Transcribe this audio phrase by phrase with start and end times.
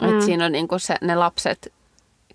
[0.00, 0.08] Mm.
[0.08, 1.72] Että siinä on niin kuin se, ne lapset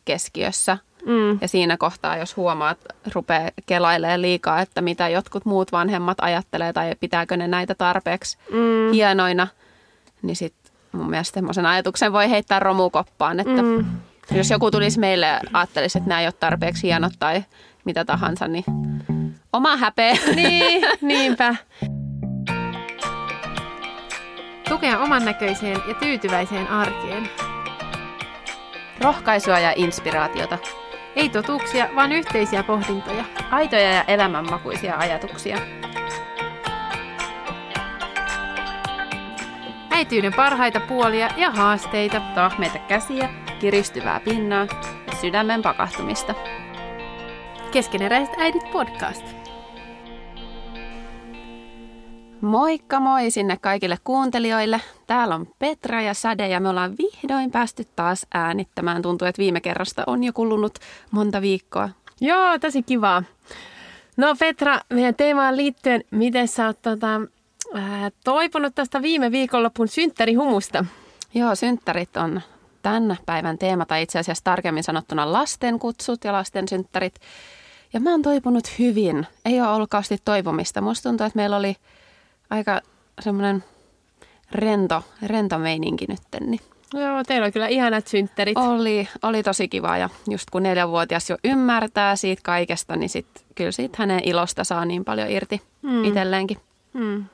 [0.05, 0.77] keskiössä.
[1.05, 1.37] Mm.
[1.41, 2.77] Ja siinä kohtaa, jos huomaat,
[3.13, 8.91] rupeaa kelailemaan liikaa, että mitä jotkut muut vanhemmat ajattelee tai pitääkö ne näitä tarpeeksi mm.
[8.93, 9.47] hienoina,
[10.21, 13.85] niin sitten mun mielestä semmoisen ajatuksen voi heittää romukoppaan, että mm.
[14.31, 17.43] jos joku tulisi meille ja ajattelisi, että nämä ei ole tarpeeksi hienot tai
[17.85, 18.63] mitä tahansa, niin
[19.53, 20.17] oma häpeä.
[20.35, 21.55] Niin, niinpä.
[24.69, 27.29] Tukea oman näköiseen ja tyytyväiseen arkeen.
[29.01, 30.57] Rohkaisua ja inspiraatiota.
[31.15, 33.25] Ei totuuksia, vaan yhteisiä pohdintoja.
[33.51, 35.57] Aitoja ja elämänmakuisia ajatuksia.
[39.91, 42.21] Äityyden parhaita puolia ja haasteita.
[42.35, 44.67] Tahmeita käsiä, kiristyvää pinnaa
[45.07, 46.35] ja sydämen pakahtumista.
[47.71, 49.38] Keskeneräiset äidit podcast.
[52.41, 54.81] Moikka moi sinne kaikille kuuntelijoille.
[55.07, 59.01] Täällä on Petra ja Sade ja me ollaan vihdoin päästy taas äänittämään.
[59.01, 60.79] Tuntuu, että viime kerrasta on jo kulunut
[61.11, 61.89] monta viikkoa.
[62.21, 63.23] Joo, tosi kivaa.
[64.17, 67.21] No Petra, meidän teemaan liittyen, miten sä oot tota,
[67.73, 70.85] ää, toipunut tästä viime viikonlopun synttärihumusta?
[71.33, 72.41] Joo, synttärit on
[72.81, 77.15] tämän päivän teema, tai itse asiassa tarkemmin sanottuna lasten kutsut ja lasten synttärit.
[77.93, 79.27] Ja mä oon toipunut hyvin.
[79.45, 80.81] Ei ole ollut kauheasti toivomista.
[80.81, 81.75] Musta tuntuu, että meillä oli
[82.49, 82.81] aika
[83.19, 83.63] semmoinen
[84.51, 86.19] rento, rento meininki nyt.
[86.39, 86.59] Niin.
[86.93, 88.57] Joo, teillä on kyllä ihanat synttärit.
[88.57, 93.71] Oli, oli tosi kiva ja just kun neljänvuotias jo ymmärtää siitä kaikesta, niin sit, kyllä
[93.71, 96.03] siitä hänen ilosta saa niin paljon irti mm.
[96.03, 96.57] itselleenkin.
[96.93, 97.25] Mm.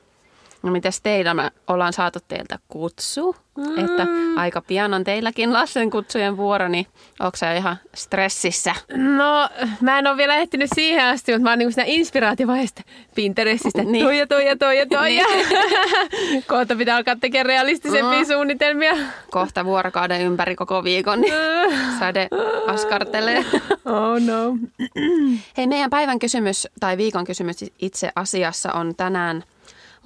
[0.62, 1.34] No mites teillä?
[1.34, 3.84] Me ollaan saatu teiltä kutsu, mm.
[3.84, 6.86] että aika pian on teilläkin lasten kutsujen vuoro, niin
[7.20, 8.74] onko se ihan stressissä?
[8.96, 9.48] No,
[9.80, 12.82] mä en ole vielä ehtinyt siihen asti, mutta mä oon niinku siinä inspiraatiovaiheesta
[13.14, 14.04] Pinterestistä, niin.
[14.04, 15.08] toi ja toi ja toi ja toi.
[15.08, 16.44] niin.
[16.48, 18.26] Kohta pitää alkaa tekemään realistisempia mm.
[18.26, 18.94] suunnitelmia.
[19.30, 21.34] Kohta vuorokauden ympäri koko viikon, niin
[21.98, 22.28] sade
[22.66, 23.44] askartelee.
[23.84, 24.58] oh no.
[25.56, 29.44] Hei, meidän päivän kysymys tai viikon kysymys itse asiassa on tänään–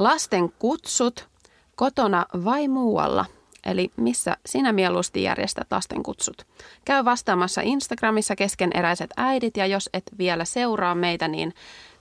[0.00, 1.28] Lasten kutsut
[1.76, 3.24] kotona vai muualla?
[3.66, 6.46] Eli missä sinä mieluusti järjestät lasten kutsut?
[6.84, 11.54] Käy vastaamassa Instagramissa keskeneräiset äidit ja jos et vielä seuraa meitä, niin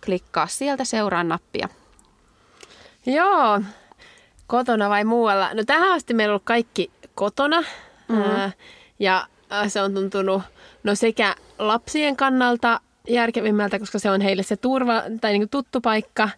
[0.06, 1.70] klikkaa sieltä seuraa nappia.
[3.06, 3.62] Joo,
[4.48, 5.54] kotona vai muualla?
[5.54, 7.62] No tähän asti meillä on ollut kaikki kotona
[8.08, 8.24] mm-hmm.
[8.24, 8.52] ää,
[9.00, 9.28] ja
[9.68, 10.42] se on tuntunut
[10.84, 16.30] no sekä lapsien kannalta järkevimmältä, koska se on heille se turva tai niin tuttu paikka.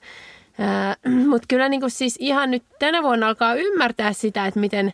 [1.30, 4.94] Mutta kyllä niin kuin siis ihan nyt tänä vuonna alkaa ymmärtää sitä, että miten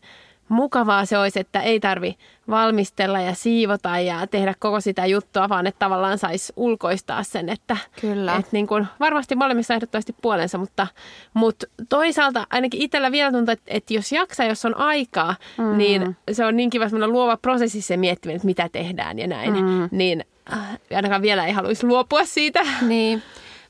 [0.50, 2.16] mukavaa se olisi, että ei tarvi
[2.50, 7.50] valmistella ja siivota ja tehdä koko sitä juttua, vaan että tavallaan saisi ulkoistaa sen.
[7.50, 8.35] Että, Kyllä.
[8.35, 10.88] Että niin kuin, varmasti molemmissa ehdottomasti puolensa, mutta,
[11.33, 15.78] mutta toisaalta ainakin itsellä vielä tuntuu, että, että jos jaksaa, jos on aikaa, mm.
[15.78, 19.53] niin se on niin kiva semmoinen luova prosessi se miettiminen, että mitä tehdään ja näin.
[19.53, 19.89] Mm.
[19.91, 22.66] Niin äh, ainakaan vielä ei haluaisi luopua siitä.
[22.81, 23.23] Niin.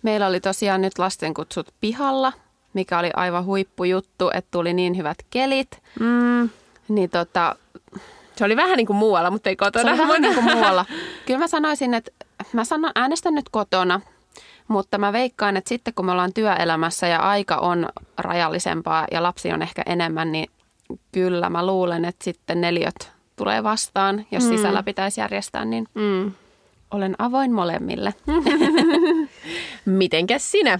[0.03, 2.33] Meillä oli tosiaan nyt lastenkutsut pihalla,
[2.73, 5.81] mikä oli aivan huippujuttu, että tuli niin hyvät kelit.
[5.99, 6.49] Mm.
[6.87, 7.55] Niin tota,
[8.35, 9.95] se oli vähän niin kuin muualla, mutta ei kotona.
[9.95, 10.85] Se oli vähän niin kuin muualla.
[11.25, 12.11] Kyllä mä sanoisin, että
[12.53, 14.01] mä sanon, äänestän nyt kotona,
[14.67, 19.51] mutta mä veikkaan, että sitten kun me ollaan työelämässä ja aika on rajallisempaa ja lapsi
[19.51, 20.49] on ehkä enemmän, niin
[21.11, 24.49] kyllä mä luulen, että sitten neliöt tulee vastaan, jos mm.
[24.49, 26.31] sisällä pitäisi järjestää, niin mm.
[26.91, 28.13] Olen avoin molemmille.
[29.85, 30.79] Mitenkäs sinä?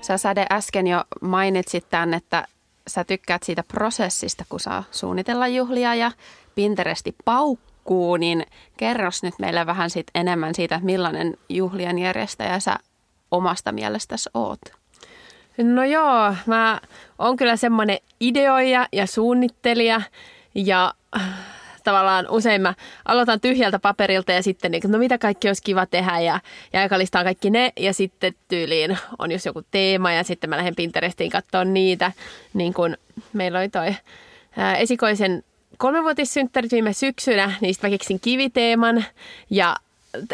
[0.00, 2.46] Sä Säde äsken jo mainitsit tämän, että
[2.86, 6.12] sä tykkäät siitä prosessista, kun saa suunnitella juhlia ja
[6.54, 8.46] Pinteresti paukkuu, niin
[8.76, 12.76] kerros nyt meille vähän sit enemmän siitä, millainen juhlien järjestäjä sä
[13.30, 14.60] omasta mielestäsi oot.
[15.62, 16.80] No joo, mä
[17.18, 20.00] oon kyllä semmoinen ideoija ja suunnittelija
[20.54, 21.22] ja äh,
[21.84, 22.74] tavallaan usein mä
[23.04, 26.40] aloitan tyhjältä paperilta ja sitten niin, no mitä kaikki olisi kiva tehdä ja,
[26.72, 30.76] ja aikalistaan kaikki ne ja sitten tyyliin on just joku teema ja sitten mä lähden
[30.76, 32.12] Pinterestiin katsoa niitä.
[32.54, 32.96] Niin kuin
[33.32, 33.86] meillä oli toi
[34.56, 35.44] ää, äh, esikoisen
[35.78, 39.04] kolmevuotissynttärit viime syksynä, niistä mä keksin kiviteeman
[39.50, 39.76] ja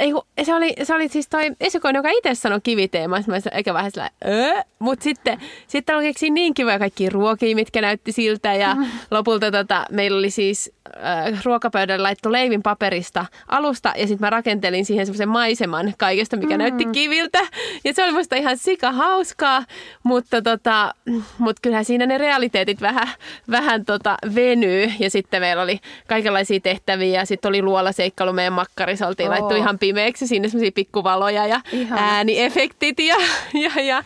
[0.01, 0.13] ei,
[0.45, 3.19] se, oli, se oli siis toi esikoinen, joka itse sanoi kiviteema.
[3.27, 4.53] Mä eikä vähän sillä, öö?
[4.79, 8.55] Mutta sitten, sitten oli keksin niin kivoja kaikki ruokia, mitkä näytti siltä.
[8.55, 8.77] Ja
[9.11, 10.73] lopulta tota, meillä oli siis
[11.05, 16.55] äh, ruokapöydälle laittoi leivin paperista alusta ja sitten mä rakentelin siihen semmoisen maiseman kaikesta, mikä
[16.55, 16.59] mm.
[16.59, 17.39] näytti kiviltä.
[17.85, 19.65] Ja se oli musta ihan sika hauskaa,
[20.03, 20.95] mutta tota,
[21.39, 23.09] mut kyllähän siinä ne realiteetit vähän,
[23.51, 24.93] vähän tota venyy.
[24.99, 29.33] Ja sitten meillä oli kaikenlaisia tehtäviä ja sitten oli luolaseikkailu meidän makkarissa, oltiin oh.
[29.33, 32.03] laittu ihan pimeäksi sinne semmoisia pikkuvaloja ja Ihana.
[32.03, 33.17] ääniefektit ja,
[33.55, 34.05] ja, ja,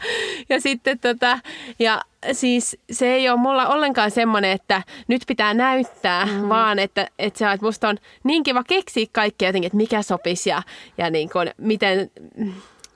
[0.49, 1.39] ja sitten tota,
[1.79, 2.01] ja
[2.33, 6.49] siis se ei ole mulla ollenkaan semmoinen, että nyt pitää näyttää, mm.
[6.49, 10.51] vaan että, että, se, että musta on niin kiva keksiä kaikkea jotenkin, että mikä sopisi
[10.51, 10.63] ja,
[10.99, 12.11] ja niin kuin, miten,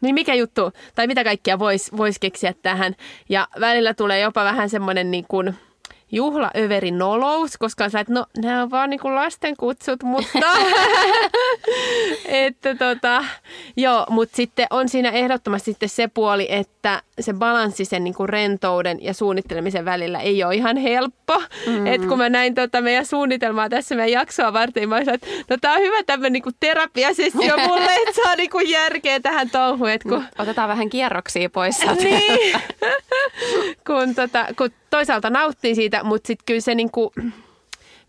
[0.00, 2.96] niin mikä juttu, tai mitä kaikkia voisi vois keksiä tähän.
[3.28, 5.54] Ja välillä tulee jopa vähän semmoinen niin kuin,
[6.12, 10.38] juhlaöveri nolous, koska sä, että no nämä on vaan niinku lasten kutsut, mutta
[12.26, 13.24] että tota,
[13.76, 18.98] joo, mutta sitten on siinä ehdottomasti sitten se puoli, että se balanssi sen niinku rentouden
[19.00, 21.38] ja suunnittelemisen välillä ei ole ihan helppo.
[21.66, 21.86] Mm-hmm.
[21.86, 25.56] Et kun mä näin tota meidän suunnitelmaa tässä meidän jaksoa varten, mä sanoin, että no
[25.60, 29.90] tää on hyvä tämmöinen niinku terapiasessio mulle, että saa niinku järkeä tähän touhuun.
[30.02, 30.24] Kun...
[30.38, 31.80] Otetaan vähän kierroksia pois.
[32.02, 32.60] niin.
[33.86, 37.12] kun, tota, kun toisaalta nauttii siitä, mutta sitten kyllä se niinku,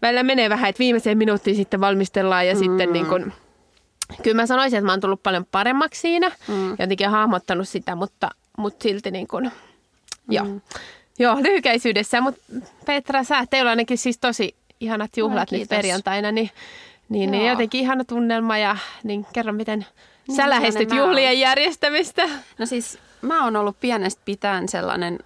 [0.01, 2.59] välillä menee vähän, että viimeiseen minuuttiin sitten valmistellaan ja mm.
[2.59, 3.33] sitten niin kuin,
[4.23, 6.31] kyllä mä sanoisin, että mä oon tullut paljon paremmaksi siinä.
[6.47, 6.69] Mm.
[6.79, 10.33] Jotenkin hahmottanut sitä, mutta, mutta silti niin kuin, mm.
[10.33, 10.45] joo.
[11.19, 12.41] Joo, lyhykäisyydessä, mutta
[12.85, 16.49] Petra, sä, teillä on ainakin siis tosi ihanat juhlat no, nyt perjantaina, niin,
[17.09, 19.85] niin, niin jotenkin ihana tunnelma ja niin kerro, miten
[20.27, 22.29] niin, sä lähestyt juhlien järjestämistä.
[22.57, 25.19] No siis mä oon ollut pienestä pitäen sellainen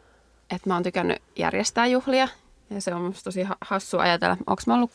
[0.50, 2.28] että mä oon tykännyt järjestää juhlia.
[2.70, 4.38] Ja se on musta tosi hassu ajatella.
[4.48, 4.92] Onko mä ollut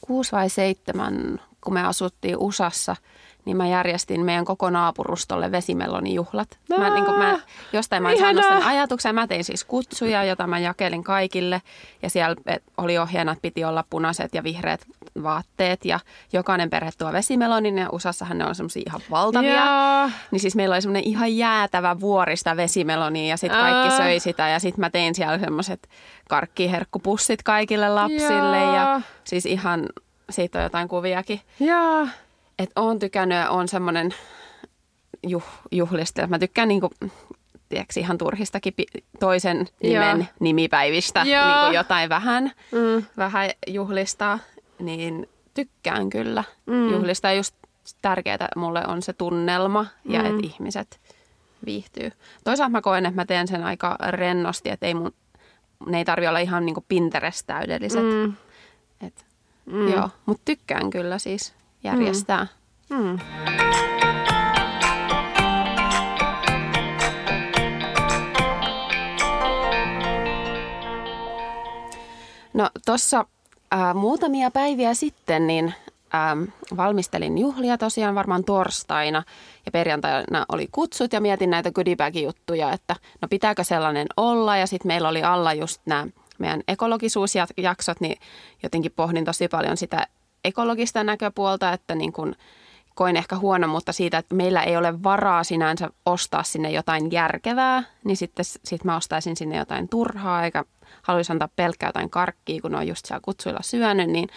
[0.00, 2.96] kuusi vai seitsemän, kun me asuttiin USAssa–
[3.46, 6.48] niin mä järjestin meidän koko naapurustolle vesimelonijuhlat.
[6.68, 7.38] No, mä, niin mä,
[7.72, 9.14] jostain mä saanut sen ajatuksen.
[9.14, 11.62] Mä tein siis kutsuja, jota mä jakelin kaikille.
[12.02, 12.36] Ja siellä
[12.76, 14.80] oli ohjeena, että piti olla punaiset ja vihreät
[15.22, 15.84] vaatteet.
[15.84, 16.00] Ja
[16.32, 19.54] jokainen perhe tuo vesimelonin ja USAssahan ne on semmoisia ihan valtavia.
[19.54, 20.10] Ja.
[20.30, 24.48] Niin siis meillä oli semmoinen ihan jäätävä vuorista vesimelonia ja sitten kaikki söi sitä.
[24.48, 25.88] Ja sitten mä tein siellä semmoiset
[26.28, 28.56] karkkiherkkupussit kaikille lapsille.
[28.56, 29.88] Ja, ja siis ihan,
[30.30, 31.40] siitä on jotain kuviakin.
[31.60, 32.06] Joo
[32.58, 34.14] että oon tykännyt ja on semmoinen
[35.26, 36.26] juh, juhlista.
[36.26, 36.90] Mä tykkään niinku,
[37.68, 38.74] tiedätkö, ihan turhistakin
[39.20, 40.26] toisen nimen Joo.
[40.40, 41.60] nimipäivistä Joo.
[41.62, 43.04] Niinku jotain vähän, mm.
[43.16, 44.38] vähän juhlista,
[44.78, 46.90] niin tykkään kyllä mm.
[46.90, 47.32] juhlista.
[47.32, 47.54] Just
[48.02, 50.26] tärkeää mulle on se tunnelma ja mm.
[50.26, 51.00] että ihmiset
[51.66, 52.12] viihtyy.
[52.44, 55.14] Toisaalta mä koen, että mä teen sen aika rennosti, että ei mun,
[55.86, 58.02] ne ei tarvi olla ihan niinku Pinterest-täydelliset.
[58.02, 58.34] Mm.
[59.06, 59.26] Et,
[59.66, 59.88] mm.
[59.88, 61.54] Joo, mutta tykkään kyllä siis
[61.86, 62.46] järjestää.
[62.90, 62.96] Mm.
[62.96, 63.18] Mm.
[72.54, 73.24] No tuossa
[73.72, 75.74] äh, muutamia päiviä sitten niin
[76.14, 76.42] ähm,
[76.76, 79.22] valmistelin juhlia tosiaan varmaan torstaina
[79.66, 84.88] ja perjantaina oli kutsut ja mietin näitä goodiebag-juttuja, että no pitääkö sellainen olla ja sitten
[84.88, 86.06] meillä oli alla just nämä
[86.38, 88.18] meidän ekologisuusjaksot, niin
[88.62, 90.06] jotenkin pohdin tosi paljon sitä
[90.46, 92.34] ekologista näköpuolta, että niin kuin
[92.94, 97.82] koin ehkä huono, mutta siitä, että meillä ei ole varaa sinänsä ostaa sinne jotain järkevää,
[98.04, 100.64] niin sitten sit mä ostaisin sinne jotain turhaa, eikä
[101.02, 104.28] haluaisi antaa pelkkää jotain karkkia, kun on just siellä kutsuilla syönyt, niin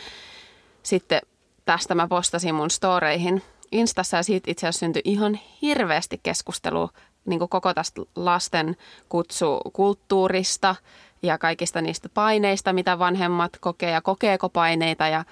[0.84, 1.22] sitten
[1.66, 6.90] tästä mä postasin mun storeihin Instassa ja siitä itse asiassa syntyi ihan hirveästi keskustelua
[7.26, 8.78] niin kuin koko tästä lasten
[9.10, 10.76] kutsukulttuurista
[11.24, 15.26] ja kaikista niistä paineista, mitä vanhemmat kokee ja kokeeko paineita ja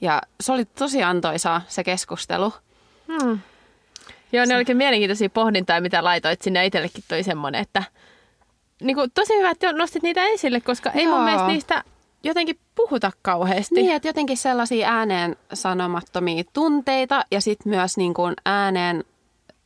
[0.00, 2.52] ja se oli tosi antoisaa se keskustelu.
[3.08, 3.38] Hmm.
[4.32, 6.66] Joo, ne olikin mielenkiintoisia pohdintaa, mitä laitoit sinne.
[6.66, 7.82] Itsellekin toi semmoinen, että
[8.82, 11.14] niin kuin, tosi hyvä, että nostit niitä esille, koska ei Joo.
[11.14, 11.84] mun mielestä niistä
[12.22, 13.74] jotenkin puhuta kauheasti.
[13.74, 19.04] Niin, että jotenkin sellaisia ääneen sanomattomia tunteita ja sitten myös niin kuin ääneen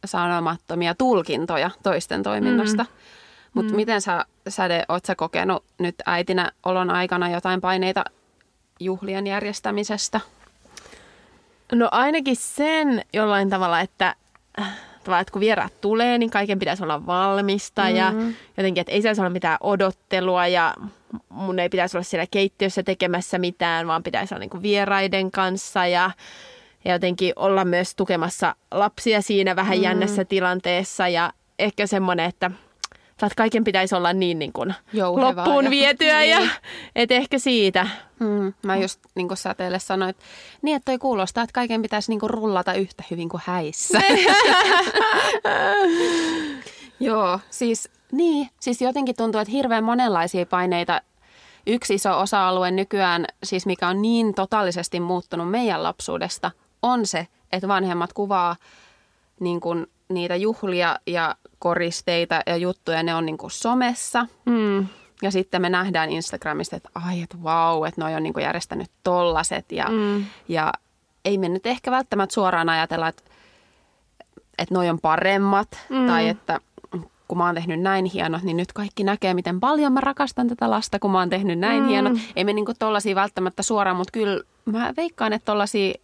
[0.05, 2.83] sanomattomia tulkintoja toisten toiminnasta.
[2.83, 2.89] Mm.
[3.55, 3.77] Mutta mm.
[3.77, 8.05] miten sä, Säde, oot sä kokenut nyt äitinä olon aikana jotain paineita
[8.81, 10.21] juhlien järjestämisestä?
[11.73, 14.15] No ainakin sen jollain tavalla, että,
[15.05, 17.97] tavalla, että kun vieraat tulee, niin kaiken pitäisi olla valmista mm-hmm.
[17.97, 18.13] ja
[18.57, 20.75] jotenkin, että ei saisi olla mitään odottelua ja
[21.29, 25.87] mun ei pitäisi olla siellä keittiössä tekemässä mitään, vaan pitäisi olla niin kuin vieraiden kanssa
[25.87, 26.11] ja,
[26.85, 29.85] ja jotenkin olla myös tukemassa lapsia siinä vähän mm-hmm.
[29.85, 32.51] jännässä tilanteessa ja ehkä semmoinen, että–
[33.27, 34.75] että kaiken pitäisi olla niin, niin kuin
[35.17, 36.31] loppuun ja, vietyä niin.
[36.31, 36.41] ja
[36.97, 37.87] et ehkä siitä.
[38.19, 40.23] Mm, mä just niin kuin sä teille sanoin, että
[40.63, 44.01] niin, että toi kuulostaa, että kaiken pitäisi niin kuin rullata yhtä hyvin kuin häissä.
[47.01, 51.01] Joo, siis niin, siis jotenkin tuntuu, että hirveän monenlaisia paineita
[51.67, 56.51] yksi iso osa-alue nykyään, siis mikä on niin totaalisesti muuttunut meidän lapsuudesta,
[56.83, 58.57] on se, että vanhemmat kuvaa
[59.41, 61.35] niin kuin niitä juhlia ja
[61.65, 64.27] koristeita ja juttuja, ne on niin kuin somessa.
[64.45, 64.87] Mm.
[65.23, 68.91] Ja sitten me nähdään Instagramista, että ai, että vau, että noi on niin kuin järjestänyt
[69.05, 69.73] tollaset.
[69.73, 70.25] Ja, Mm.
[70.49, 70.73] ja
[71.25, 73.23] ei me nyt ehkä välttämättä suoraan ajatella, että,
[74.59, 75.69] että noi on paremmat.
[75.89, 76.07] Mm.
[76.07, 76.61] Tai että
[77.29, 80.71] kun mä oon tehnyt näin hienot, niin nyt kaikki näkee, miten paljon mä rakastan tätä
[80.71, 81.89] lasta, kun mä oon tehnyt näin Mm.
[81.89, 82.13] hienot.
[82.37, 85.95] Ei me niinku tollasia välttämättä suoraan, mutta kyllä mä veikkaan, että tollasia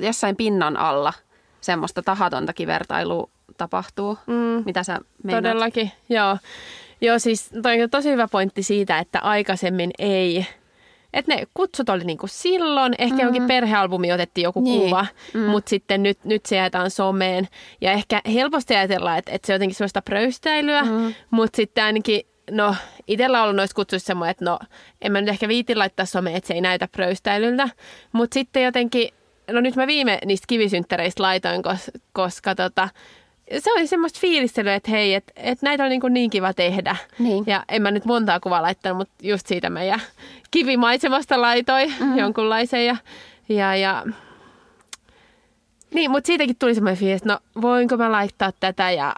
[0.00, 1.12] jossain pinnan alla
[1.60, 4.18] semmoista tahatontakin vertailua tapahtuu.
[4.26, 4.62] Mm.
[4.66, 5.44] Mitä sä meinaat?
[5.44, 6.36] Todellakin, joo.
[7.00, 10.46] Joo, siis toi on tosi hyvä pointti siitä, että aikaisemmin ei...
[11.12, 13.20] Että ne kutsut oli niinku silloin, ehkä mm.
[13.22, 14.80] jonkin perhealbumi otettiin joku Niin.
[14.82, 15.40] kuva, Mm.
[15.40, 15.46] mm.
[15.46, 17.48] mutta sitten nyt, nyt se jaetaan someen.
[17.80, 20.88] Ja ehkä helposti ajatellaan, että, että se on jotenkin sellaista pröystäilyä, Mm.
[20.90, 21.14] mm.
[21.30, 22.20] mutta sitten ainakin,
[22.50, 22.74] no
[23.06, 24.58] itsellä on ollut noissa kutsuissa semmoinen, että no
[25.02, 27.68] en mä nyt ehkä viiti laittaa someen, että se ei näytä pröystäilyltä.
[28.12, 29.08] Mutta sitten jotenkin,
[29.50, 32.88] no nyt mä viime niistä kivisynttäreistä laitoin, koska, koska tota,
[33.58, 36.96] se oli semmoista fiilistelyä, että hei, että et näitä on niin, niin kiva tehdä.
[37.18, 37.44] Niin.
[37.46, 40.00] Ja en mä nyt montaa kuvaa laittanut, mutta just siitä meidän
[40.50, 42.18] kivimaisemasta laitoi mm-hmm.
[42.18, 42.86] jonkunlaisen.
[42.86, 42.96] Ja,
[43.48, 44.04] ja, ja...
[45.94, 49.14] Niin, mutta siitäkin tuli semmoinen fiilis, että no voinko mä laittaa tätä ja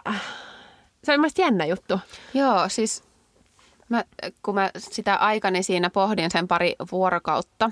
[1.03, 1.99] se oli mielestäni jännä juttu.
[2.33, 3.03] Joo, siis
[3.89, 4.03] mä,
[4.43, 7.71] kun mä sitä aikani siinä pohdin sen pari vuorokautta,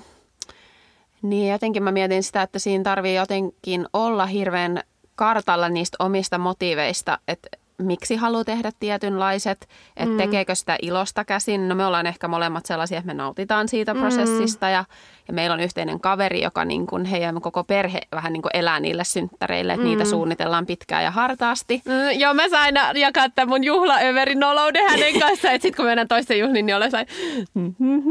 [1.21, 4.83] niin jotenkin mä mietin sitä, että siinä tarvii jotenkin olla hirveän
[5.15, 7.49] kartalla niistä omista motiiveista, että
[7.81, 9.67] miksi haluaa tehdä tietynlaiset,
[9.97, 10.17] että mm.
[10.17, 11.67] tekeekö sitä ilosta käsin.
[11.67, 13.99] No me ollaan ehkä molemmat sellaisia, että me nautitaan siitä Mm.
[13.99, 14.85] prosessista ja,
[15.27, 18.79] ja meillä on yhteinen kaveri, joka niin kuin heidän koko perhe vähän niin kuin elää
[18.79, 19.89] niille synttäreille, että mm.
[19.89, 21.81] niitä suunnitellaan pitkään ja hartaasti.
[21.85, 26.07] Mm, joo, mä sain jakaa tämän mun juhlaöverin nolouden hänen kanssaan, että sit kun mennään
[26.07, 27.05] toisten juhliin, niin olen sai,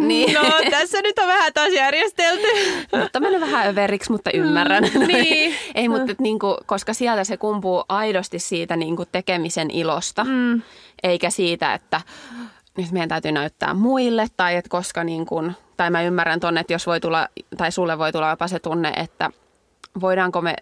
[0.06, 0.34] Niin.
[0.34, 0.40] no
[0.70, 2.46] tässä nyt on vähän taas järjestelty.
[3.00, 4.84] Mutta mennyt vähän överiksi, mutta ymmärrän.
[4.94, 5.54] Mm, niin.
[5.74, 9.04] Ei, mutta et niinku, koska sieltä se kumpuu aidosti siitä niinku
[9.54, 10.62] tekemisen ilosta, mm.
[11.02, 12.00] eikä siitä, että
[12.78, 16.72] nyt meidän täytyy näyttää muille, tai että koska niin kuin, tai mä ymmärrän tonne, että
[16.72, 19.30] jos voi tulla, tai sulle voi tulla jopa se tunne, että
[20.00, 20.56] voidaanko me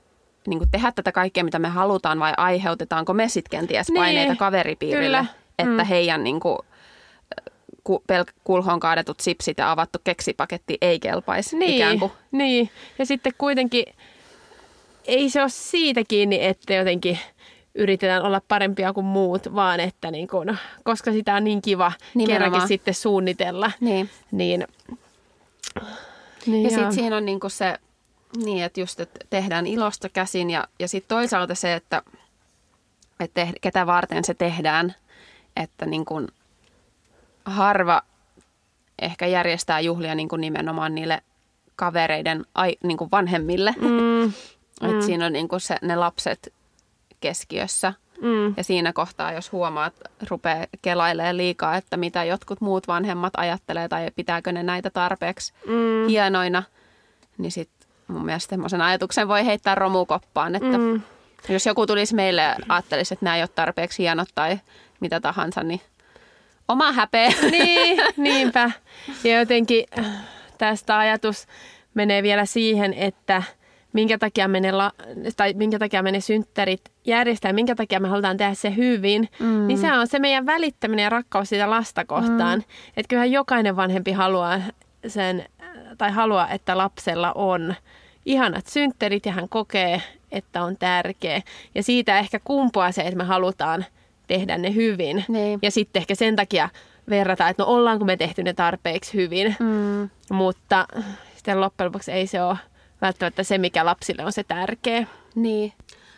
[0.46, 4.37] niin kuin tehdä tätä kaikkea, mitä me halutaan, vai aiheutetaanko me sitten kenties Niin, paineita
[4.37, 5.25] kaveripiirille, kyllä.
[5.58, 5.87] että Mm.
[5.88, 6.58] heidän niin kuin,
[7.84, 12.12] ku, pel- kulhoon kaadetut sipsit ja avattu keksipaketti ei kelpaisi Niin, ikään kuin.
[12.32, 12.70] niin.
[12.99, 13.84] Ja sitten kuitenkin
[15.04, 17.18] ei se ole siitä kiinni, että jotenkin
[17.75, 22.43] yritetään olla parempia kuin muut, vaan että niin kun, koska sitä on niin kiva Nimenomaan.
[22.50, 24.11] kerrankin sitten suunnitella, Niin.
[24.31, 24.67] niin,
[26.47, 27.79] niin Ja sitten siinä on niinku se,
[28.45, 32.02] niin että just, että tehdään ilosta käsin ja, ja sitten toisaalta se, että,
[33.21, 34.95] että te, ketä varten se tehdään,
[35.57, 36.29] että niin kuin
[37.45, 38.02] harva
[39.02, 41.23] ehkä järjestää juhlia niin kuin nimenomaan niille
[41.76, 43.75] kavereiden ai, niin kuin vanhemmille.
[43.81, 44.25] Mm,
[44.91, 46.52] että siinä on niin kuin se, ne lapset
[47.23, 47.95] keskiössä.
[48.21, 49.95] mm, Ja siinä kohtaa, jos huomaat,
[50.31, 56.09] rupeaa kelailemaan liikaa, että mitä jotkut muut vanhemmat ajattelee tai pitääkö ne näitä tarpeeksi mm,
[56.09, 56.62] hienoina,
[57.38, 61.02] niin sitten mun mielestä semmoisen ajatuksen voi heittää romukoppaan, että mm.
[61.49, 64.61] jos joku tulisi meille ja ajattelisi, että nämä ei ole tarpeeksi hienot tai
[65.00, 65.81] mitä tahansa, niin
[66.69, 67.33] oma häpeä.
[67.50, 68.71] niin, niinpä.
[69.25, 70.07] Ja jotenkin äh,
[70.59, 71.47] tästä ajatus
[71.95, 73.43] menee vielä siihen, että
[73.92, 74.92] minkä takia me ne, la,
[75.37, 79.66] tai minkä takia me ne synttärit järjestää, minkä takia me halutaan tehdä se hyvin, mm.
[79.66, 82.58] niin se on se meidän välittäminen ja rakkaus sitä lasta kohtaan.
[82.58, 82.64] Mm.
[82.96, 84.61] Että kyllähän jokainen vanhempi haluaa
[85.06, 85.44] sen,
[85.99, 87.75] tai haluaa, että lapsella on
[88.26, 91.42] ihanat synttärit ja hän kokee, että on tärkeä.
[91.75, 93.84] Ja siitä ehkä kumpuaa se, että me halutaan
[94.26, 95.25] tehdä ne hyvin.
[95.28, 95.58] Niin.
[95.62, 96.68] Ja sitten ehkä sen takia
[97.08, 99.56] verrataan, että no ollaanko me tehty ne tarpeeksi hyvin.
[99.61, 100.11] Mm.
[100.30, 100.87] Mutta
[101.37, 102.56] sitten loppujen lopuksi ei se ole
[103.02, 105.06] välttämättä se, mikä lapsille on se tärkeä.
[105.35, 105.73] Niin.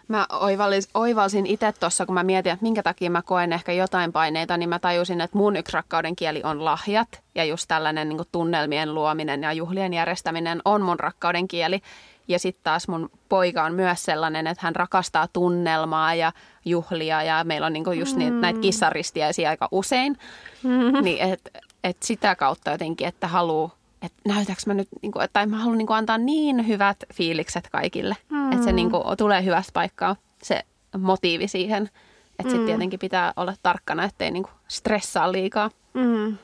[0.08, 4.12] Mä oivallis, oivalsin itse tuossa, kun mä mietin, että minkä takia mä koen ehkä jotain
[4.12, 7.22] paineita, niin mä tajusin, että mun yksi rakkauden kieli on lahjat.
[7.34, 11.80] Ja just tällainen niin tunnelmien luominen ja juhlien järjestäminen on mun rakkauden kieli.
[12.28, 16.32] Ja sitten taas mun poika on myös sellainen, että hän rakastaa tunnelmaa ja
[16.64, 20.18] juhlia ja meillä on niinku just niitä, näitä kissaristiäisiä aika usein.
[21.02, 21.50] Niin et,
[21.84, 23.72] et sitä kautta jotenkin, että haluu,
[24.04, 28.16] että näytäks mä nyt, niinku, tai mä haluan niinku antaa niin hyvät fiilikset kaikille.
[28.30, 28.52] Mm.
[28.52, 30.62] Että se niinku tulee hyvästä paikkaa se
[30.98, 31.90] motiivi siihen.
[32.38, 35.70] Että sitten tietenkin pitää olla tarkkana, ettei niinku stressaa liikaa.
[35.94, 36.36] Mm.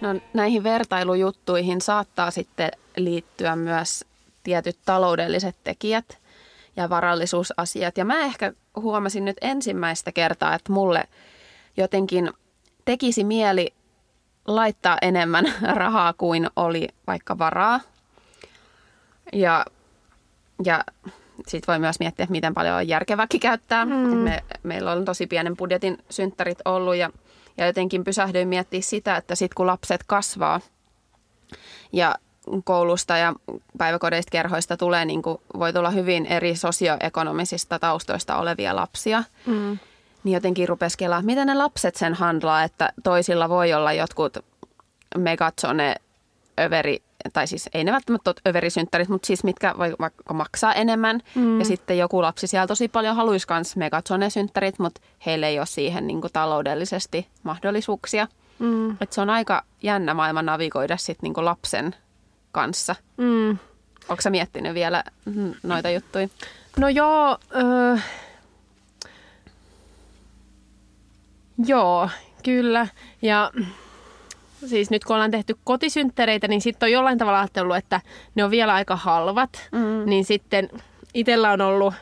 [0.00, 4.04] No näihin vertailujuttuihin saattaa sitten liittyä myös
[4.42, 6.18] tietyt taloudelliset tekijät.
[6.78, 7.98] Ja varallisuusasiat.
[7.98, 11.04] Ja mä ehkä huomasin nyt ensimmäistä kertaa, että mulle
[11.76, 12.30] jotenkin
[12.84, 13.74] tekisi mieli
[14.46, 15.44] laittaa enemmän
[15.74, 17.80] rahaa kuin oli vaikka varaa.
[19.32, 19.66] Ja,
[20.64, 20.84] ja
[21.46, 23.84] sitten voi myös miettiä, että miten paljon on järkeväkin käyttää.
[23.84, 23.92] Mm.
[23.92, 27.10] Me, meillä on tosi pienen budjetin synttärit ollut ja,
[27.56, 30.60] ja jotenkin pysähdyin miettiä sitä, että sitten kun lapset kasvaa
[31.92, 32.14] ja
[32.64, 33.34] koulusta ja
[33.78, 39.24] päiväkodeista kerhoista tulee, niin kuin voi tulla hyvin eri sosioekonomisista taustoista olevia lapsia.
[39.46, 39.78] Mm.
[40.24, 44.38] Niin jotenkin rupesi kelaa, miten ne lapset sen handlaa, että toisilla voi olla jotkut
[45.16, 45.94] megatsone
[46.60, 47.02] överi,
[47.32, 51.20] tai siis ei ne välttämättä ole överisynttärit, mutta siis mitkä voi vaikka maksaa enemmän.
[51.34, 51.58] Mm.
[51.58, 56.06] Ja sitten joku lapsi siellä tosi paljon haluaisi myös megatsone-synttärit, mutta heille ei ole siihen
[56.06, 58.28] niin kuin taloudellisesti mahdollisuuksia.
[58.58, 58.90] Mm.
[59.00, 61.94] Et se on aika jännä maailma navigoida sitten niin kuin lapsen
[62.52, 62.96] kanssa.
[63.16, 63.58] Mm.
[64.08, 65.04] Onko sä miettinyt vielä
[65.62, 66.28] noita juttuja?
[66.78, 67.96] No joo, öö,
[71.66, 72.10] joo,
[72.44, 72.86] kyllä.
[73.22, 73.50] Ja
[74.66, 78.00] siis nyt kun ollaan tehty kotisynttereitä, niin sitten on jollain tavalla ajatellut, että
[78.34, 79.68] ne on vielä aika halvat.
[79.72, 80.10] Mm.
[80.10, 80.68] Niin sitten
[81.14, 81.94] itsellä on ollut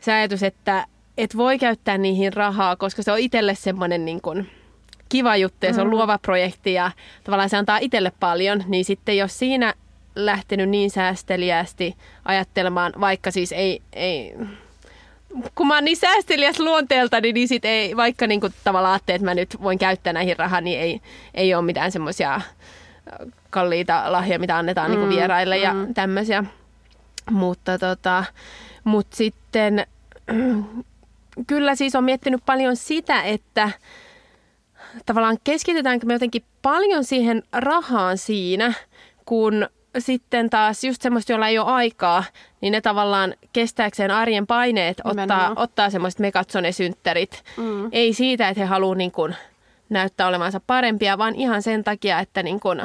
[0.00, 0.86] se ajatus, että
[1.18, 4.50] et voi käyttää niihin rahaa, koska se on itselle semmoinen niin kuin
[5.08, 5.90] kiva juttu ja se on mm.
[5.90, 6.90] luova projekti ja
[7.24, 9.74] tavallaan se antaa itselle paljon, niin sitten jos siinä
[10.16, 14.34] lähtenyt niin säästeliästi ajattelemaan, vaikka siis ei, ei
[15.54, 19.16] kun mä oon niin säästeliäs luonteelta, niin, niin sit ei, vaikka niin kuin tavallaan ajattelee,
[19.16, 21.00] että mä nyt voin käyttää näihin rahaa, niin ei,
[21.34, 22.40] ei ole mitään semmoisia
[23.50, 25.62] kalliita lahjoja, mitä annetaan niinku mm, niin kuin vieraille mm.
[25.62, 26.44] ja tämmöisiä.
[27.30, 28.24] Mutta tota,
[28.84, 29.86] mut sitten
[31.46, 33.70] kyllä siis on miettinyt paljon sitä, että
[35.06, 38.72] tavallaan keskitytäänkö me jotenkin paljon siihen rahaan siinä,
[39.24, 42.24] kun sitten taas just semmoista, joilla ei ole aikaa,
[42.60, 47.42] niin ne tavallaan kestääkseen arjen paineet ottaa, ottaa semmoiset mekatsone-syntterit.
[47.56, 47.88] Mm.
[47.92, 49.34] Ei siitä, että he haluaa niin kuin
[49.88, 52.82] näyttää olevansa parempia, vaan ihan sen takia, että niin kuin,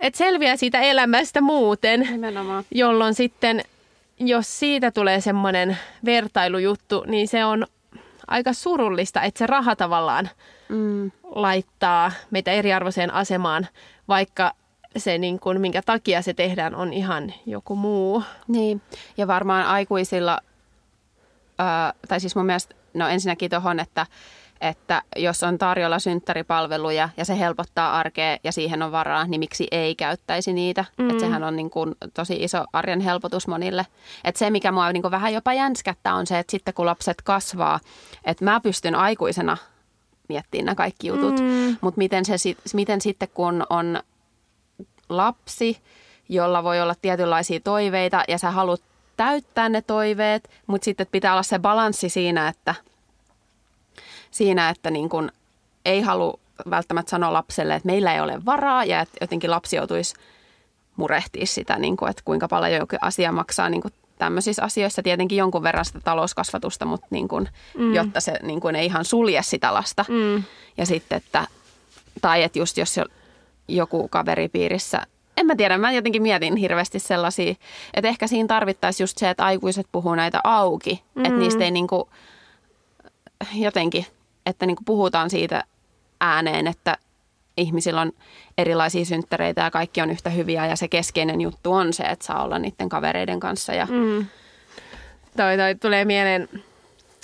[0.00, 2.00] että selviää siitä elämästä muuten.
[2.00, 2.64] Nimenomaan.
[2.70, 3.62] Jolloin sitten,
[4.18, 7.66] jos siitä tulee semmoinen vertailujuttu, niin se on
[8.28, 10.30] aika surullista, että se raha tavallaan
[10.68, 11.10] mm.
[11.24, 13.66] laittaa meitä eriarvoiseen asemaan,
[14.08, 14.52] vaikka
[14.96, 18.22] se, niin kuin, minkä takia se tehdään, on ihan joku muu.
[18.48, 18.82] Niin,
[19.16, 20.40] ja varmaan aikuisilla,
[21.58, 24.06] ää, tai siis mun mielestä, no ensinnäkin tuohon, että,
[24.68, 29.68] että jos on tarjolla synttäripalveluja ja se helpottaa arkea ja siihen on varaa, niin miksi
[29.70, 30.84] ei käyttäisi niitä?
[30.98, 31.10] Mm.
[31.10, 33.86] Että sehän on niin kuin tosi iso arjen helpotus monille.
[34.24, 37.22] Että se, mikä mua niin kuin vähän jopa jänskättää, on se, että sitten kun lapset
[37.22, 37.80] kasvaa,
[38.24, 39.56] että mä pystyn aikuisena
[40.28, 41.76] miettimään nämä kaikki jutut, mm.
[41.80, 42.34] mutta miten, se,
[42.74, 44.02] miten sitten kun on
[45.08, 45.78] lapsi,
[46.28, 48.80] jolla voi olla tietynlaisia toiveita ja sä haluat
[49.16, 52.74] täyttää ne toiveet, mutta sitten pitää olla se balanssi siinä, että,
[54.34, 55.32] siinä, että niin kun
[55.84, 56.38] ei halua
[56.70, 60.14] välttämättä sanoa lapselle, että meillä ei ole varaa ja että jotenkin lapsi joutuisi
[60.96, 65.02] murehtia sitä, niin kuin, että kuinka paljon joku asia maksaa niin kuin tämmöisissä asioissa.
[65.02, 67.94] Tietenkin jonkun verran sitä talouskasvatusta, mutta niin kuin, mm.
[67.94, 70.04] jotta se niin kuin ei ihan sulje sitä lasta.
[70.08, 70.42] Mm.
[70.76, 71.46] Ja sitten, että,
[72.20, 73.00] tai että just jos
[73.68, 77.54] joku kaveripiirissä en mä tiedä, mä jotenkin mietin hirveästi sellaisia,
[77.94, 81.24] että ehkä siinä tarvittaisiin just se, että aikuiset puhuu näitä auki, mm-hmm.
[81.24, 82.08] että niistä ei niinku,
[83.54, 84.06] jotenkin,
[84.46, 85.64] että niinku puhutaan siitä
[86.20, 86.98] ääneen, että
[87.56, 88.12] ihmisillä on
[88.58, 92.44] erilaisia synttereitä ja kaikki on yhtä hyviä ja se keskeinen juttu on se, että saa
[92.44, 93.74] olla niiden kavereiden kanssa.
[93.74, 93.86] Ja...
[93.90, 94.26] Mm.
[95.36, 96.48] Toi, toi tulee mieleen,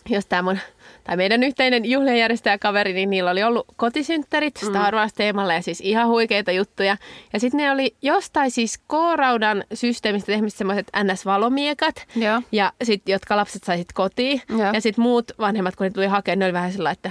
[0.08, 0.58] jos tämä mun
[1.16, 4.68] meidän yhteinen juhliajärjestäjäkaveri, niin niillä oli ollut kotisynttärit mm.
[4.68, 6.96] Star Wars-teemalla ja siis ihan huikeita juttuja.
[7.32, 13.36] Ja sitten ne oli jostain siis K-raudan systeemistä tehmistä semmoiset NS-valomiekat, ja, ja sit, jotka
[13.36, 14.42] lapset saisit kotiin.
[14.58, 17.10] Ja, ja sitten muut vanhemmat, kun ne tuli hakemaan, ne oli vähän sellainen, että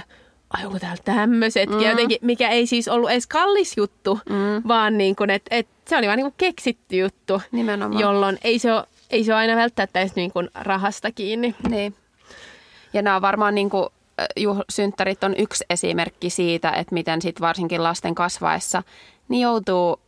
[0.50, 1.90] ai onko täällä tämmöisetkin, mm.
[1.90, 4.68] jotenkin, mikä ei siis ollut edes kallis juttu, mm.
[4.68, 8.00] vaan niin kuin, että et, se oli vaan niin kuin keksitty juttu, Nimenomaan.
[8.00, 11.54] jolloin ei se ole, ei se ole aina välttämättä edes niin kuin rahasta kiinni.
[11.68, 11.94] Niin.
[12.92, 13.88] Ja nämä on varmaan niin kuin,
[14.70, 18.82] synttärit on yksi esimerkki siitä, että miten sit varsinkin lasten kasvaessa
[19.28, 20.00] niin joutuu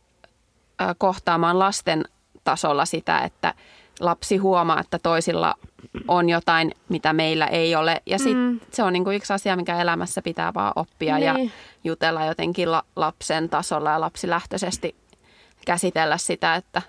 [0.97, 2.05] kohtaamaan lasten
[2.43, 3.53] tasolla sitä, että
[3.99, 5.55] lapsi huomaa, että toisilla
[6.07, 8.01] on jotain, mitä meillä ei ole.
[8.05, 8.59] Ja sit mm.
[8.71, 11.25] se on niinku yksi asia, mikä elämässä pitää vaan oppia niin.
[11.25, 11.35] ja
[11.83, 14.95] jutella jotenkin la- lapsen tasolla ja lapsilähtöisesti
[15.65, 16.81] käsitellä sitä, että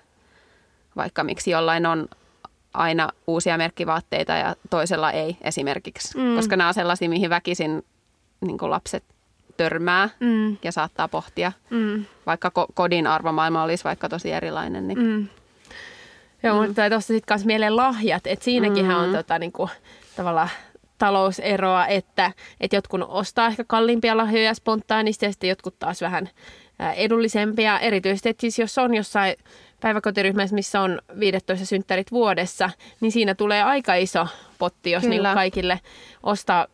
[0.95, 2.07] vaikka miksi jollain on
[2.75, 6.17] aina uusia merkkivaatteita ja toisella ei esimerkiksi.
[6.17, 6.35] Mm.
[6.35, 7.85] Koska nämä on sellaisia, mihin väkisin
[8.41, 9.03] niin lapset
[9.57, 10.57] törmää mm.
[10.63, 11.51] ja saattaa pohtia.
[11.69, 12.05] Mm.
[12.25, 14.87] Vaikka ko- kodin arvomaailma olisi vaikka tosi erilainen.
[14.87, 14.99] Niin.
[14.99, 15.27] Mm.
[16.43, 16.67] Joo, mm.
[16.67, 19.03] mutta tuossa sitten kanssa mieleen lahjat, että siinäkinhän mm.
[19.03, 19.69] on tota, niinku,
[20.15, 20.49] tavallaan
[20.97, 26.29] talouseroa, että, että jotkut ostaa ehkä kalliimpia lahjoja spontaanisti ja sitten jotkut taas vähän
[26.95, 27.79] edullisempia.
[27.79, 29.35] Erityisesti, että siis jos on jossain
[29.85, 32.69] päiväkotiryhmässä, missä on 15 synttärit vuodessa,
[33.01, 35.79] niin siinä tulee aika iso potti, jos niin kaikille
[36.23, 36.67] ostaa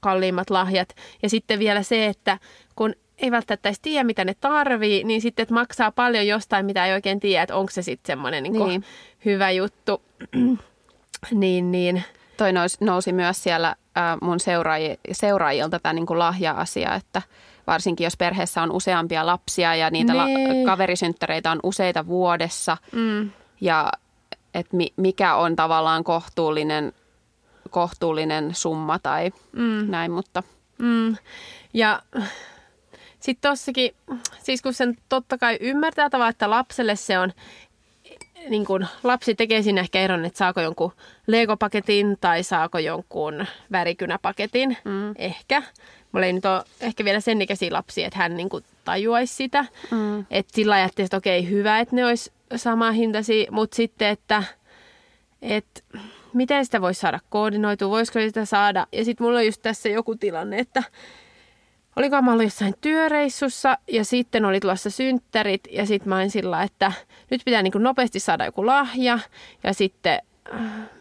[0.00, 0.88] kalliimmat lahjat.
[1.22, 2.38] Ja sitten vielä se, että
[2.76, 6.86] kun ei välttämättä edes tiedä, mitä ne tarvii, niin sitten että maksaa paljon jostain, mitä
[6.86, 8.84] ei oikein tiedä, että onko se sitten semmoinen niin niin.
[9.24, 10.02] hyvä juttu.
[11.30, 12.02] niin, niin.
[12.36, 17.22] Toi nousi, nousi myös siellä äh, mun seuraaji, seuraajilta tämä niin lahja-asia, että
[17.68, 20.64] varsinkin jos perheessä on useampia lapsia ja niitä niin.
[20.64, 23.30] la- kaverisynttäreitä on useita vuodessa mm.
[23.60, 23.92] ja
[24.54, 26.92] että mi- mikä on tavallaan kohtuullinen,
[27.70, 29.90] kohtuullinen summa tai mm.
[29.90, 30.42] näin, mutta...
[30.78, 31.16] Mm.
[31.74, 32.02] Ja
[33.20, 33.90] sitten tossakin,
[34.42, 37.32] siis kun sen totta kai ymmärtää tavallaan, että lapselle se on,
[38.48, 40.92] niin kun lapsi tekee siinä ehkä eron, että saako jonkun
[41.26, 45.14] Lego-paketin tai saako jonkun värikynäpaketin, mm.
[45.16, 45.62] ehkä.
[46.18, 48.48] Mulla ei nyt ole ehkä vielä sen ikäisiä lapsia, että hän niin
[48.84, 49.64] tajuaisi sitä.
[49.90, 50.24] Mm.
[50.30, 54.42] Että sillä ajattelin, että okei, hyvä, että ne olisi samaa hintaisia, mutta sitten, että,
[55.42, 55.80] että
[56.32, 58.86] miten sitä voisi saada koordinoitua, voisiko sitä saada.
[58.92, 60.82] Ja sitten mulla on just tässä joku tilanne, että
[61.96, 66.62] olikohan mä ollut jossain työreissussa ja sitten oli tulossa synttärit ja sitten mä olin sillä,
[66.62, 66.92] että
[67.30, 69.18] nyt pitää niin nopeasti saada joku lahja
[69.64, 70.22] ja sitten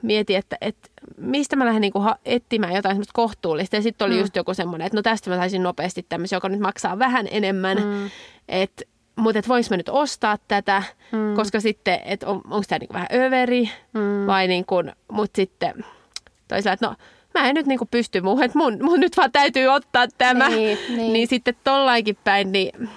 [0.02, 3.76] mietin, että, että mistä mä lähden niinku etsimään jotain semmoista kohtuullista.
[3.76, 4.20] Ja sitten oli mm.
[4.20, 7.78] just joku semmoinen, että no tästä mä saisin nopeasti tämmöisen, joka nyt maksaa vähän enemmän.
[7.78, 8.10] Mm.
[8.50, 11.36] Et, mutta että voinko mä nyt ostaa tätä, mm.
[11.36, 14.28] koska sitten, että on, onko tämä niinku vähän överi mm.
[14.28, 15.86] vai niin kuin, mutta sitten
[16.48, 16.96] toisaalta, että no
[17.34, 20.50] mä en nyt niinku pysty muuhun, että mun, mun nyt vaan täytyy ottaa tämä.
[20.50, 20.98] Niin, niin.
[21.14, 22.90] niin sitten tollainkin päin, niin...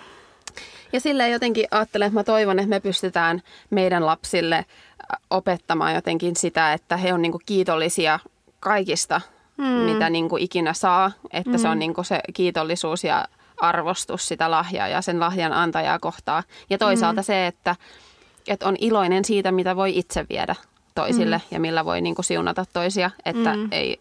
[0.93, 4.65] Ja sillä jotenkin ajattelen, että mä toivon, että me pystytään meidän lapsille
[5.31, 8.19] opettamaan jotenkin sitä, että he on niinku kiitollisia
[8.61, 9.21] kaikista,
[9.57, 9.65] mm.
[9.65, 11.13] mitä niinku ikinä saa.
[11.33, 11.59] Että mm.
[11.59, 13.25] se on niinku se kiitollisuus ja
[13.57, 16.43] arvostus sitä lahjaa ja sen lahjan antajaa kohtaa.
[16.71, 17.25] Ja toisaalta mm.
[17.25, 17.77] se, että,
[18.49, 20.55] että on iloinen siitä, mitä voi itse viedä
[20.95, 21.43] toisille mm.
[21.51, 23.11] ja millä voi niinku siunata toisia.
[23.25, 23.69] Että mm.
[23.73, 24.01] ei,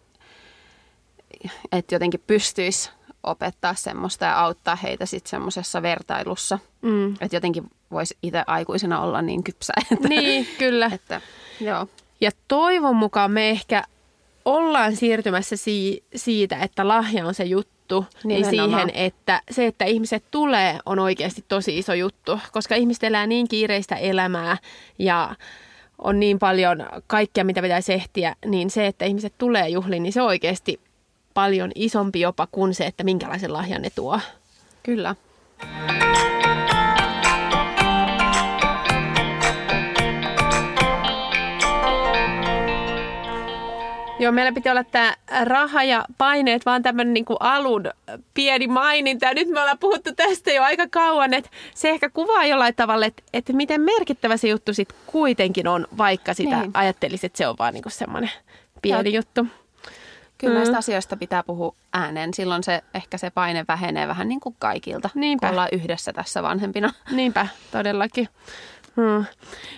[1.71, 2.91] että jotenkin pystyisi
[3.23, 6.59] opettaa semmoista ja auttaa heitä sitten semmoisessa vertailussa.
[6.81, 7.13] Mm.
[7.13, 9.73] Että jotenkin voisi itse aikuisena olla niin kypsä.
[9.91, 10.91] Että, niin, kyllä.
[10.93, 11.21] Että,
[11.61, 11.87] joo.
[12.21, 13.83] Ja toivon mukaan me ehkä
[14.45, 20.23] ollaan siirtymässä si- siitä, että lahja on se juttu, niin siihen, että se, että ihmiset
[20.31, 24.57] tulee, on oikeasti tosi iso juttu, koska ihmiset elää niin kiireistä elämää
[24.99, 25.35] ja
[25.97, 30.21] on niin paljon kaikkea, mitä pitäisi ehtiä, niin se, että ihmiset tulee juhliin, niin se
[30.21, 30.79] oikeasti
[31.39, 34.19] paljon isompi jopa kuin se, että minkälaisen lahjan ne tuo.
[34.83, 35.15] Kyllä.
[44.19, 47.83] Joo, meillä piti olla tämä raha ja paineet, vaan tämmöinen niin alun
[48.33, 49.25] pieni maininta.
[49.25, 53.05] Ja nyt me ollaan puhuttu tästä jo aika kauan, että se ehkä kuvaa jollain tavalla,
[53.05, 56.71] että, että miten merkittävä se juttu sitten kuitenkin on, vaikka sitä niin.
[56.73, 58.31] ajattelisi, että se on vaan niin semmoinen
[58.81, 59.47] pieni ja, juttu.
[60.39, 60.57] Kyllä mm.
[60.57, 62.33] näistä asioista pitää puhua ääneen.
[62.33, 65.47] Silloin se, ehkä se paine vähenee vähän niin kuin kaikilta, Niinpä.
[65.47, 66.93] kun ollaan yhdessä tässä vanhempina.
[67.11, 68.27] Niinpä, todellakin.
[68.95, 69.25] Hmm.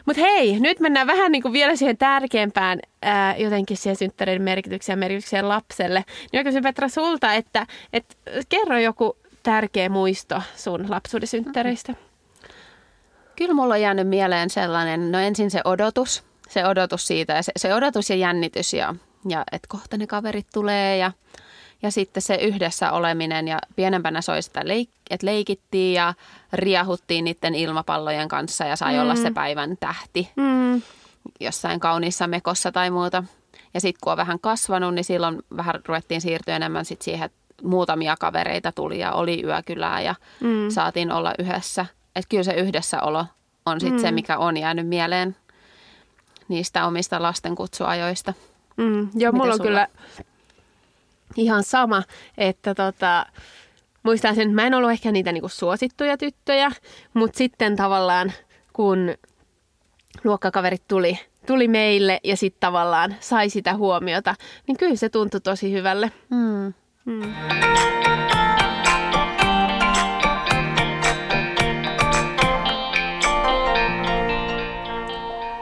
[0.05, 4.97] Mutta hei, nyt mennään vähän niin kuin vielä siihen tärkeämpään ää, jotenkin siihen synttäreiden merkitykseen
[4.97, 6.05] ja merkitykseen lapselle.
[6.31, 8.15] Niin kysyn Petra sulta, että, että
[8.49, 11.91] kerro joku tärkeä muisto sun lapsuuden synttäreistä.
[11.91, 12.07] Mm-hmm.
[13.35, 17.51] Kyllä mulla on jäänyt mieleen sellainen, no ensin se odotus, se odotus siitä, ja se,
[17.55, 18.95] se odotus ja jännitys ja
[19.29, 21.11] ja että kohta ne kaverit tulee ja,
[21.81, 26.13] ja sitten se yhdessä oleminen ja pienempänä se oli sitä, leik- että leikittiin ja
[26.53, 29.01] riahuttiin niiden ilmapallojen kanssa ja sai mm.
[29.01, 29.33] olla se mm.
[29.33, 30.81] päivän tähti mm.
[31.39, 33.23] jossain kauniissa mekossa tai muuta.
[33.73, 37.37] Ja sitten kun on vähän kasvanut, niin silloin vähän ruvettiin siirtyä enemmän sit siihen, että
[37.63, 40.69] muutamia kavereita tuli ja oli yökylää ja mm.
[40.69, 41.85] saatiin olla yhdessä.
[42.15, 43.25] Että kyllä se yhdessäolo
[43.65, 44.01] on sitten mm.
[44.01, 45.35] se, mikä on jäänyt mieleen
[46.47, 48.33] niistä omista lastenkutsuajoista.
[48.81, 49.67] Mm, joo, mulla on sulla?
[49.69, 49.87] kyllä
[51.35, 52.03] ihan sama,
[52.37, 53.25] että tota,
[54.03, 56.71] muistan sen, että mä en ollut ehkä niitä niinku suosittuja tyttöjä,
[57.13, 58.31] mutta sitten tavallaan
[58.73, 59.15] kun
[60.23, 64.35] luokkakaverit tuli, tuli meille ja sitten tavallaan sai sitä huomiota,
[64.67, 66.11] niin kyllä se tuntui tosi hyvälle.
[66.29, 66.73] Mm.
[67.05, 67.33] Mm.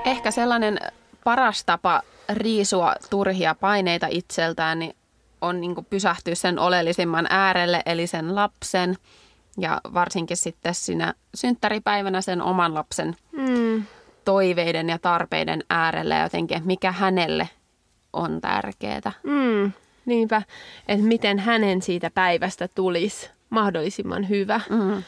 [0.06, 0.80] Ehkä sellainen
[1.24, 2.02] paras tapa
[2.34, 4.96] riisua turhia paineita itseltään, niin
[5.42, 8.96] on niin pysähtyä sen oleellisimman äärelle, eli sen lapsen
[9.58, 13.84] ja varsinkin sitten siinä synttäripäivänä sen oman lapsen mm.
[14.26, 17.50] toiveiden ja tarpeiden äärellä ja jotenkin, että mikä hänelle
[18.14, 19.12] on tärkeää.
[19.24, 19.72] Mm,
[20.06, 20.42] niinpä,
[20.88, 24.62] että miten hänen siitä päivästä tulisi mahdollisimman hyvä.
[24.70, 25.04] Mm.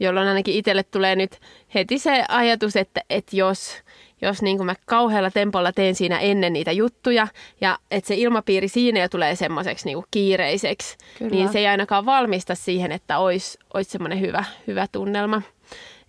[0.00, 1.40] Jolloin ainakin itselle tulee nyt
[1.74, 3.82] heti se ajatus, että, että jos,
[4.22, 7.28] jos niin kuin mä kauhealla tempolla teen siinä ennen niitä juttuja
[7.60, 11.30] ja että se ilmapiiri siinä jo tulee semmoiseksi niin kiireiseksi, Kyllä.
[11.30, 15.42] niin se ei ainakaan valmista siihen, että olisi, olisi semmoinen hyvä, hyvä tunnelma.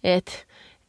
[0.03, 0.31] Että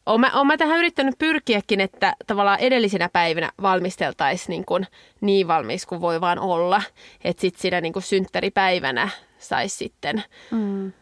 [0.06, 4.87] olen mä, olen mä tähän yrittänyt pyrkiäkin, että tavallaan edellisinä päivinä valmisteltaisiin niin, kuin
[5.20, 6.82] niin valmis kuin voi vaan olla.
[7.24, 9.08] Että sitten siinä niin kuin synttäripäivänä
[9.38, 10.92] saisi sitten mm.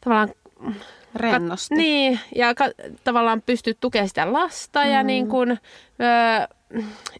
[0.00, 0.34] tavallaan...
[1.14, 1.74] Rennosti.
[1.74, 2.64] Kat, niin, ja ka,
[3.04, 4.90] tavallaan pystyy tukemaan sitä lasta mm.
[4.90, 5.56] ja niin kuin, ö,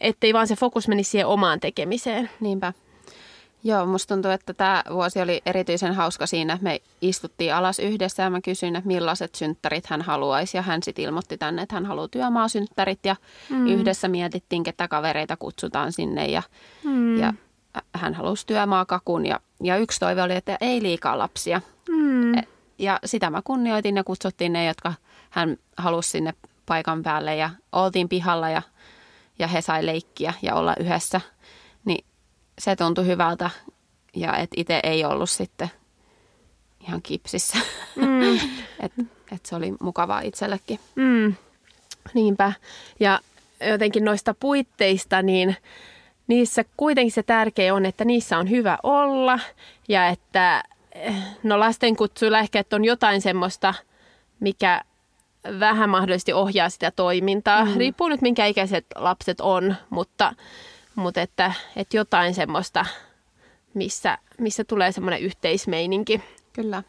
[0.00, 2.30] ettei vaan se fokus menisi siihen omaan tekemiseen.
[2.40, 2.72] Niinpä.
[3.64, 8.22] Joo, musta tuntuu, että tämä vuosi oli erityisen hauska siinä, että me istuttiin alas yhdessä
[8.22, 10.56] ja mä kysyin, että millaiset synttärit hän haluaisi.
[10.56, 13.16] Ja hän sitten ilmoitti tänne, että hän haluaa työmaasynttärit ja
[13.50, 13.66] mm.
[13.66, 16.42] yhdessä mietittiin, ketä kavereita kutsutaan sinne ja,
[16.84, 17.18] mm.
[17.18, 17.34] ja
[17.94, 19.26] hän halusi työmaakakun.
[19.26, 21.60] Ja, ja yksi toive oli, että ei liikaa lapsia.
[21.88, 22.32] Mm.
[22.78, 24.94] Ja sitä mä kunnioitin ja kutsuttiin ne, jotka
[25.30, 26.34] hän halusi sinne
[26.66, 28.62] paikan päälle ja oltiin pihalla ja,
[29.38, 31.20] ja he sai leikkiä ja olla yhdessä–
[32.58, 33.50] se tuntui hyvältä
[34.16, 35.70] ja että itse ei ollut sitten
[36.80, 37.58] ihan kipsissä.
[37.96, 38.36] Mm.
[38.84, 40.80] että et se oli mukavaa itsellekin.
[40.94, 41.34] Mm.
[42.14, 42.52] Niinpä.
[43.00, 43.20] Ja
[43.70, 45.56] jotenkin noista puitteista, niin
[46.26, 49.38] niissä kuitenkin se tärkeä on, että niissä on hyvä olla
[49.88, 50.62] ja että
[51.42, 53.74] no lasten kutsuilla ehkä, että on jotain semmoista,
[54.40, 54.80] mikä
[55.60, 57.64] vähän mahdollisesti ohjaa sitä toimintaa.
[57.64, 57.76] Mm.
[57.76, 60.34] Riippuu nyt minkä ikäiset lapset on, mutta
[60.94, 62.86] mutta että, että jotain semmoista,
[63.74, 66.20] missä, missä tulee semmoinen yhteismeininki.
[66.52, 66.82] Kyllä.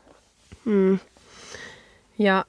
[0.65, 0.99] Mm.
[2.19, 2.45] Ja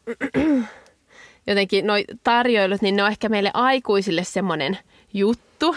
[1.47, 4.79] jotenkin noi tarjoilut, niin ne on ehkä meille aikuisille semmoinen
[5.15, 5.77] juttu.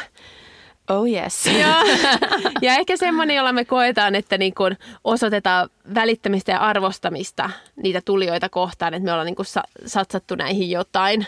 [0.90, 1.46] Oh yes.
[1.62, 1.76] ja,
[2.62, 8.50] ja ehkä semmoinen, jolla me koetaan, että niin kun osoitetaan välittämistä ja arvostamista niitä tulijoita
[8.50, 9.46] kohtaan, että me ollaan niin kun
[9.86, 11.28] satsattu näihin jotain.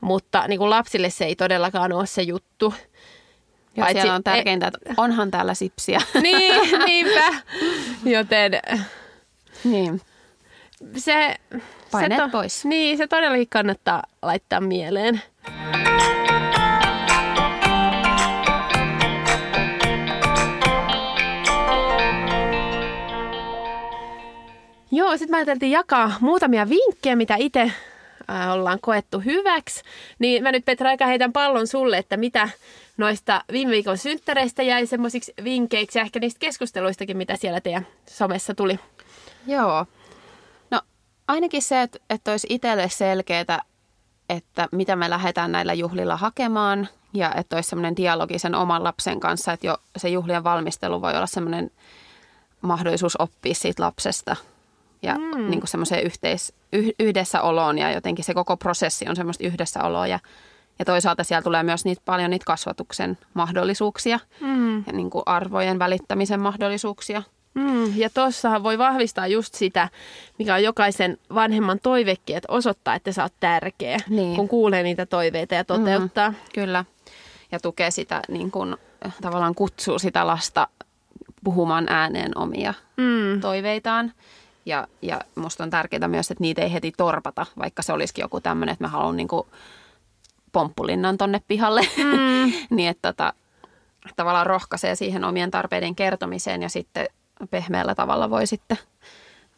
[0.00, 2.74] Mutta niin kun lapsille se ei todellakaan ole se juttu.
[3.76, 6.00] Ja Paitsi, siellä on tärkeintä, että onhan täällä sipsiä.
[6.22, 7.34] niin, niinpä.
[8.04, 8.52] Joten
[9.64, 10.00] niin.
[10.96, 11.36] se,
[12.00, 12.64] se to, pois.
[12.64, 15.22] Niin, se todellakin kannattaa laittaa mieleen.
[24.90, 27.60] Joo, sitten mä ajattelin jakaa muutamia vinkkejä, mitä itse
[28.30, 29.82] äh, ollaan koettu hyväksi.
[30.18, 32.48] Niin mä nyt Petra aika heitän pallon sulle, että mitä
[32.96, 38.54] noista viime viikon synttäreistä jäi semmoisiksi vinkkeiksi ja ehkä niistä keskusteluistakin, mitä siellä teidän somessa
[38.54, 38.78] tuli.
[39.46, 39.86] Joo.
[40.70, 40.80] No
[41.28, 43.62] ainakin se, että, että olisi itselle selkeää,
[44.28, 49.20] että mitä me lähdetään näillä juhlilla hakemaan ja että olisi semmoinen dialogi sen oman lapsen
[49.20, 51.70] kanssa, että jo se juhlien valmistelu voi olla semmoinen
[52.60, 54.36] mahdollisuus oppia siitä lapsesta
[55.02, 55.50] ja mm.
[55.50, 60.18] niin kuin semmoiseen yhteis, yh, yhdessäoloon ja jotenkin se koko prosessi on semmoista yhdessäoloa ja
[60.78, 64.76] ja toisaalta siellä tulee myös niitä, paljon niitä kasvatuksen mahdollisuuksia mm.
[64.76, 67.22] ja niin kuin arvojen välittämisen mahdollisuuksia.
[67.54, 69.88] Mm, ja tuossahan voi vahvistaa just sitä,
[70.38, 74.36] mikä on jokaisen vanhemman toivekin, että osoittaa, että sä oot tärkeä, niin.
[74.36, 76.30] kun kuulee niitä toiveita ja toteuttaa.
[76.30, 76.84] Mm, kyllä.
[77.52, 78.76] Ja tukee sitä, niin kuin,
[79.22, 80.68] tavallaan kutsuu sitä lasta
[81.44, 83.40] puhumaan ääneen omia mm.
[83.40, 84.12] toiveitaan.
[84.66, 88.40] Ja, ja musta on tärkeää myös, että niitä ei heti torpata, vaikka se olisikin joku
[88.40, 89.46] tämmöinen, että mä haluan niin kuin
[90.52, 91.80] pomppulinnan tonne pihalle.
[91.96, 92.52] Mm.
[92.76, 93.32] niin että tota,
[94.16, 97.06] tavallaan rohkaisee siihen omien tarpeiden kertomiseen ja sitten
[97.50, 98.78] pehmeällä tavalla voi sitten,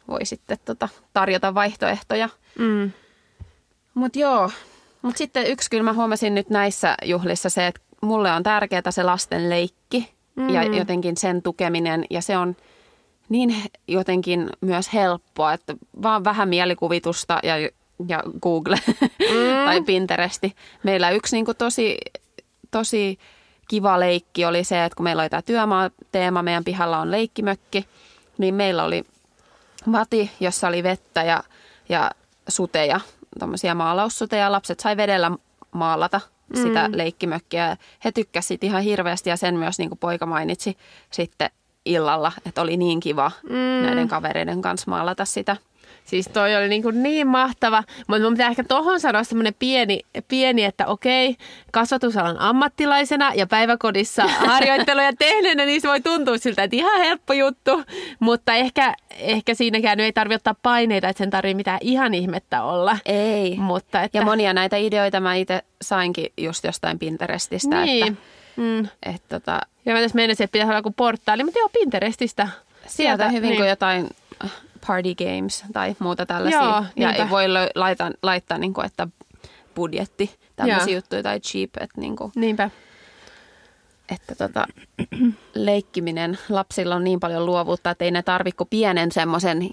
[0.07, 2.29] voi sitten tota, tarjota vaihtoehtoja.
[2.59, 2.91] Mm.
[3.93, 4.49] Mutta joo,
[5.01, 9.03] mutta sitten yksi kyllä mä huomasin nyt näissä juhlissa se, että mulle on tärkeää se
[9.03, 10.49] lasten leikki mm.
[10.49, 12.55] ja jotenkin sen tukeminen ja se on
[13.29, 13.55] niin
[13.87, 17.55] jotenkin myös helppoa, että vaan vähän mielikuvitusta ja
[18.07, 19.65] ja Google mm.
[19.65, 20.55] tai Pinteresti.
[20.83, 21.97] Meillä yksi niin kuin tosi,
[22.71, 23.19] tosi
[23.67, 27.87] kiva leikki oli se, että kun meillä oli tämä työmaa-teema, meidän pihalla on leikkimökki,
[28.37, 29.03] niin meillä oli
[29.91, 31.43] vati, jossa oli vettä ja,
[31.89, 32.11] ja
[32.47, 32.99] suteja,
[33.39, 34.51] tuommoisia maalaussuteja.
[34.51, 35.31] Lapset sai vedellä
[35.71, 36.21] maalata
[36.55, 36.97] sitä mm.
[36.97, 37.77] leikkimökkiä.
[38.05, 40.77] He tykkäsivät ihan hirveästi ja sen myös niin kuin poika mainitsi
[41.11, 41.49] sitten
[41.85, 43.85] illalla, että oli niin kiva mm.
[43.85, 45.57] näiden kavereiden kanssa maalata sitä.
[46.05, 49.99] Siis toi oli niin, kuin niin mahtava, mutta mun pitää ehkä tohon sanoa semmoinen pieni,
[50.27, 51.35] pieni, että okei,
[51.71, 57.83] kasvatusalan ammattilaisena ja päiväkodissa harjoitteluja tehneenä, niin se voi tuntua siltä, että ihan helppo juttu,
[58.19, 62.97] mutta ehkä, ehkä siinäkään ei tarvitse ottaa paineita, että sen tarvii mitään ihan ihmettä olla.
[63.05, 63.57] Ei.
[63.57, 64.17] Mutta että...
[64.17, 68.07] Ja monia näitä ideoita mä itse sainkin just jostain Pinterestistä, Niin.
[68.07, 68.21] että,
[68.57, 68.87] Mm.
[69.03, 72.47] että tota, Ja mä tässä menisin, että pitäisi olla joku portaali, mutta joo, Pinterestistä.
[72.87, 73.57] sieltä hyvin niin.
[73.57, 74.09] kuin jotain
[74.87, 76.61] party games tai muuta tällaisia.
[76.61, 79.07] Joo, ja ei voi lö- laittaa, laittaa niin kuin, että
[79.75, 80.95] budjetti, tämmöisiä Joo.
[80.95, 82.69] juttuja tai cheap, että, niin kuin, Niinpä.
[84.09, 84.65] että tota,
[85.55, 89.69] leikkiminen, lapsilla on niin paljon luovuutta, että ei ne tarvi kuin pienen semmoisen,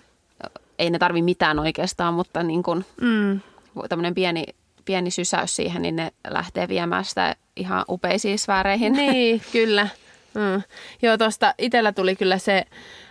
[0.79, 3.41] ei ne tarvi mitään oikeastaan, mutta niin kuin, Mm.
[3.89, 4.45] tämmöinen pieni,
[4.85, 8.93] pieni sysäys siihen, niin ne lähtee viemään sitä ihan upeisiin sfääreihin.
[8.93, 9.89] Niin, kyllä.
[10.35, 10.63] Mm.
[11.03, 12.65] Joo, tuosta itsellä tuli kyllä se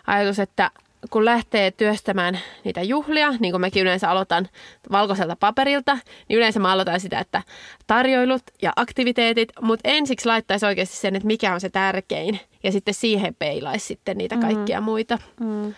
[0.08, 0.71] ajatus, että
[1.10, 4.49] kun lähtee työstämään niitä juhlia, niin kuin mäkin yleensä aloitan
[4.91, 7.43] valkoiselta paperilta, niin yleensä mä aloitan sitä, että
[7.88, 12.93] tarjoilut ja aktiviteetit, mutta ensiksi laittaisi oikeasti sen, että mikä on se tärkein, ja sitten
[12.93, 15.17] siihen peilaisi sitten niitä kaikkia muita.
[15.39, 15.73] Mm.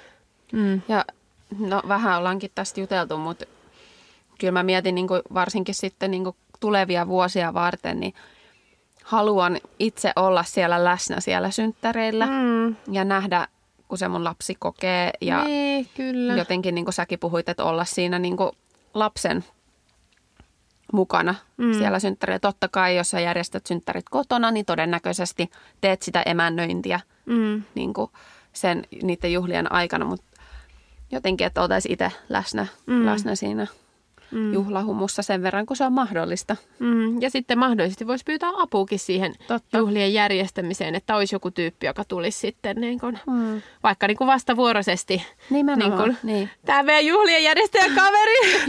[0.51, 0.82] Mm.
[0.88, 1.06] Ja
[1.60, 3.45] no vähän ollaankin tästä juteltu, mutta
[4.41, 8.13] kyllä mä mietin niin kuin varsinkin sitten niin kuin tulevia vuosia varten, niin
[9.04, 12.75] haluan itse olla siellä läsnä siellä synttäreillä Mm.
[12.91, 13.47] ja nähdä,
[13.88, 16.34] kun se mun lapsi kokee ja Niin, kyllä.
[16.36, 18.51] jotenkin niin kuin säkin puhuit, että olla siinä niin kuin
[18.93, 19.45] lapsen
[20.93, 21.73] mukana Mm.
[21.73, 22.39] siellä synttäreillä.
[22.39, 25.49] Totta kai, jos sä järjestät synttärit kotona, niin todennäköisesti
[25.82, 27.63] teet sitä emännöintiä Mm.
[27.75, 28.12] niin kuin
[28.54, 30.25] sen, niiden juhlien aikana, mutta
[31.12, 33.06] jotenkin, että oltaisiin itse läsnä, mm.
[33.06, 33.67] läsnä siinä
[34.31, 34.37] Mm.
[34.39, 34.53] mm.
[34.53, 36.55] juhlahumussa sen verran, kun se on mahdollista.
[36.79, 39.77] Mm, ja sitten mahdollisesti voisi pyytää apuukin siihen Totta.
[39.77, 43.61] juhlien järjestämiseen, että olisi joku tyyppi, joka tulisi sitten niin kuin, Mm.
[43.83, 45.25] vaikka niin kuin vastavuoroisesti.
[45.49, 46.49] Nimenomaan, Niin niin.
[46.65, 48.61] Tämä meidän juhlien järjestäjä kaveri.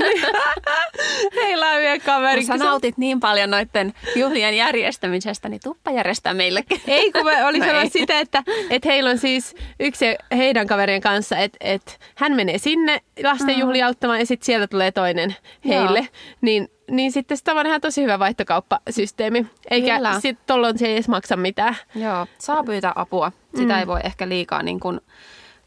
[1.36, 2.46] Heillä on meidän kaveri.
[2.46, 6.80] Kun sä nautit niin paljon noiden juhlien järjestämisestä, niin tuppa järjestää meillekin.
[6.86, 11.00] Ei, kun mä olin No sanonut sitä, että, että heillä on siis yksi heidän kaverien
[11.00, 15.36] kanssa, että, että hän menee sinne lastenjuhlia auttamaan ja sitten sieltä tulee toinen
[15.68, 15.98] heille.
[15.98, 16.08] Joo.
[16.40, 19.46] Niin, niin sitten se on ihan tosi hyvä vaihtokauppasysteemi.
[19.70, 21.76] Eikä sitten tuolloin se ei edes maksa mitään.
[21.94, 23.32] Joo, saa pyytää apua.
[23.56, 23.78] Sitä mm.
[23.78, 25.00] ei voi ehkä liikaa niin kuin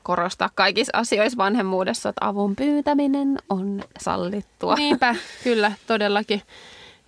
[0.04, 4.76] korostaa kaikissa asioissa vanhemmuudessa, että avun pyytäminen on sallittua.
[4.76, 6.42] Niinpä, kyllä, todellakin.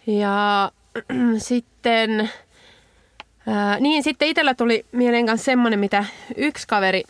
[0.08, 0.72] Ja
[1.38, 2.30] sitten,
[3.48, 6.06] ää, niin sitten itsellä tuli mieleen kanssa semmoinen, mitä
[6.38, 7.04] yksi kaveri,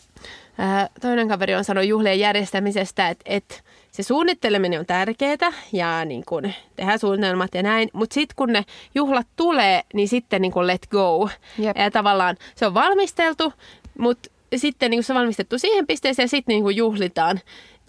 [0.58, 3.54] ää, toinen kaveri on sanonut juhlien järjestämisestä, että, että
[3.90, 8.64] se suunnitteleminen on tärkeää ja niin kun tehdään suunnitelmat ja näin, mutta sitten kun ne
[8.94, 11.28] juhlat tulee, niin sitten niin kun let go.
[11.58, 11.76] Jep.
[11.76, 13.52] Ja tavallaan se on valmisteltu,
[13.98, 17.40] mutta sitten niin kun se on valmistettu siihen pisteeseen ja sitten niin kun juhlitaan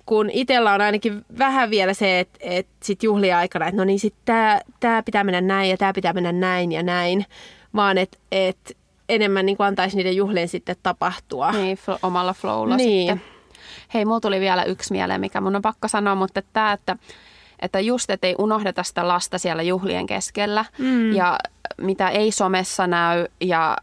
[0.06, 4.00] kun itsellä on ainakin vähän vielä se, että, että sit juhlien aikana, että no niin
[4.00, 7.26] sitten tämä tää pitää mennä näin ja tämä pitää mennä näin ja näin,
[7.76, 8.78] vaan että et
[9.10, 11.52] enemmän niin antaisi niiden juhlien sitten tapahtua.
[11.52, 13.08] Niin, fl- omalla flowlla Niin.
[13.13, 13.30] sitten.
[13.93, 16.98] Hei, mulla tuli vielä yksi mieleen, mikä mun on pakko sanoa, mutta tämä, että,
[17.62, 21.13] että just, että ei unohdeta sitä lasta siellä juhlien keskellä Mm.
[21.15, 21.39] ja
[21.82, 23.78] mitä ei somessa näy ja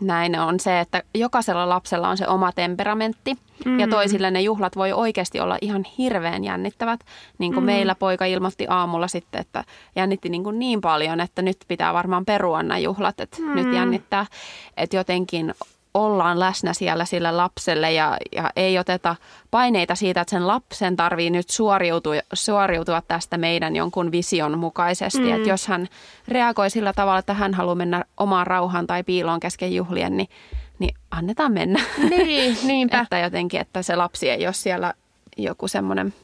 [0.00, 3.80] näin on se, että jokaisella lapsella on se oma temperamentti mm.
[3.80, 7.00] ja toisille ne juhlat voi oikeasti olla ihan hirveän jännittävät.
[7.38, 7.66] Niin kuin mm.
[7.66, 9.64] meillä poika ilmoitti aamulla sitten, että
[9.96, 13.54] jännitti niin, kuin niin paljon, että nyt pitää varmaan perua nämä juhlat, että mm.
[13.54, 14.26] nyt jännittää.
[14.76, 15.54] Että jotenkin
[15.94, 19.16] ollaan läsnä siellä sille lapselle ja, ja ei oteta
[19.50, 25.20] paineita siitä, että sen lapsen tarvii nyt suoriutua, suoriutua tästä meidän jonkun vision mukaisesti.
[25.20, 25.34] Mm.
[25.34, 25.88] Että jos hän
[26.28, 30.28] reagoi sillä tavalla, että hän haluaa mennä omaan rauhaan tai piiloon kesken juhlien, niin,
[30.78, 31.80] niin annetaan mennä.
[32.10, 33.00] Niin, niinpä.
[33.00, 34.94] että jotenkin, että se lapsi ei ole siellä
[35.36, 36.14] joku semmoinen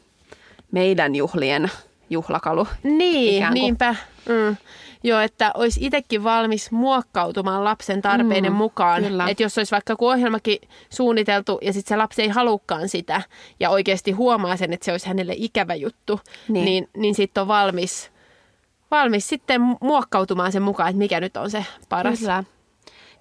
[0.73, 1.71] meidän juhlien
[2.11, 2.67] juhlakalu.
[2.83, 3.95] Niin, niinpä.
[4.29, 4.57] Mm.
[5.03, 9.03] Joo, että olisi itsekin valmis muokkautumaan lapsen tarpeiden Mm, mukaan.
[9.03, 9.29] kyllä.
[9.29, 10.59] Että jos olisi vaikka joku ohjelmakin
[10.91, 13.23] suunniteltu ja sitten se lapsi ei halukkaan sitä
[13.61, 16.65] ja oikeasti huomaa sen, että se olisi hänelle ikävä juttu, niin, Niin.
[16.65, 18.11] niin, niin sitten on valmis,
[18.91, 22.19] valmis sitten muokkautumaan sen mukaan, että mikä nyt on se paras.
[22.19, 22.45] Kyllä.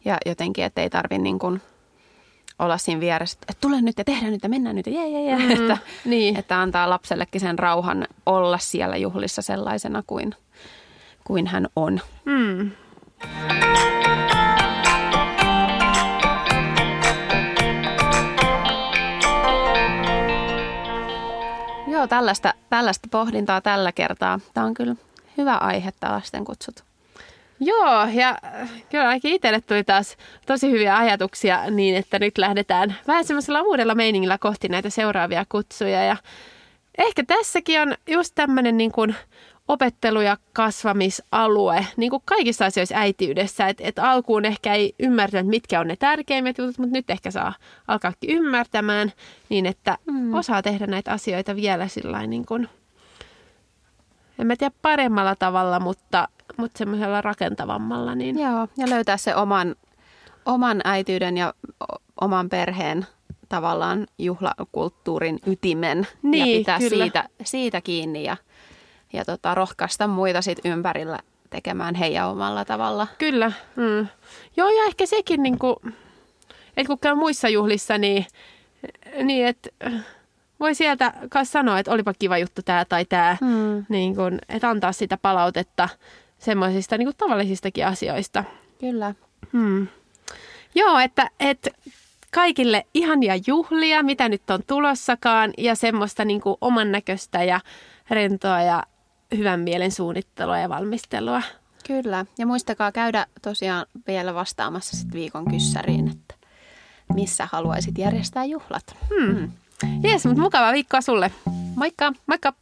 [0.06, 1.62] Ja jotenkin, että ei tarvitse niin kuin
[2.60, 5.22] olla siinä vieressä, että tule nyt ja tehdään nyt ja mennään nyt ja jee, jee,
[5.24, 5.36] jee.
[5.38, 6.40] Mm, Että, niin.
[6.40, 10.36] että antaa lapsellekin sen rauhan olla siellä juhlissa sellaisena kuin,
[11.30, 12.00] kuin hän on.
[12.26, 12.72] Mm.
[21.88, 24.40] Joo, tällaista, tällaista pohdintaa tällä kertaa.
[24.54, 24.96] Tämä on kyllä
[25.38, 26.84] hyvä aihe, tämä lasten kutsut.
[27.60, 32.96] Joo, ja äh, kyllä ainakin itselle tuli taas tosi hyviä ajatuksia niin, että nyt lähdetään
[33.08, 36.04] vähän semmoisella uudella meiningillä kohti näitä seuraavia kutsuja.
[36.04, 36.18] Ja
[36.98, 39.16] ehkä tässäkin on just tämmöinen niin kuin
[39.70, 43.68] opettelu- ja kasvamisalue, niin kuin kaikissa asioissa äitiydessä.
[43.68, 47.54] Että et alkuun ehkä ei ymmärtänyt, mitkä on ne tärkeimmät jutut, mutta nyt ehkä saa
[47.88, 49.14] alkaakin ymmärtämään
[49.50, 50.34] niin, että mm.
[50.34, 52.70] osaa tehdä näitä asioita vielä sillä niin kuin,
[54.40, 58.16] en mä tiedä paremmalla tavalla, mutta, mutta semmoisella rakentavammalla.
[58.16, 58.40] Niin.
[58.40, 59.76] Joo, ja löytää se oman,
[60.46, 61.54] oman äityyden ja
[62.22, 63.06] oman perheen
[63.50, 67.04] tavallaan juhlakulttuurin ytimen niin, ja pitää kyllä.
[67.04, 68.38] siitä, siitä kiinni ja,
[69.14, 73.08] ja tota, rohkaista muita sit ympärillä tekemään heidän omalla tavalla.
[73.18, 73.52] Kyllä.
[73.76, 74.08] Mm.
[74.58, 75.76] Joo, ja ehkä sekin, niin kuin,
[76.78, 78.26] että kun käy muissa juhlissa, niin,
[79.24, 79.70] niin että
[80.60, 83.86] voi sieltä kanssa sanoa, että olipa kiva juttu tämä tai tämä, Mm.
[83.90, 85.90] niin kuin, että antaa sitä palautetta
[86.38, 88.44] semmoisista niin tavallisistakin asioista.
[88.80, 89.14] Kyllä.
[89.54, 89.88] Hmm.
[90.76, 91.70] Joo, että, että
[92.34, 97.60] kaikille ihania juhlia, mitä nyt on tulossakaan, ja semmoista niin kuin oman näköistä ja
[98.10, 98.84] rentoa ja
[99.38, 101.42] hyvän mielen suunnittelua ja valmistelua.
[101.88, 102.26] Kyllä.
[102.38, 106.36] Ja muistakaa käydä tosiaan vielä vastaamassa sit viikon kyssäriin, että
[107.14, 108.98] missä haluaisit järjestää juhlat.
[109.10, 109.52] Hmm.
[110.28, 111.32] Mutta mukavaa viikkoa sulle.
[111.76, 112.14] Moikka!
[112.28, 112.54] Moikka!